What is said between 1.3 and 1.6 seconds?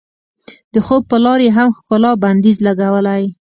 یې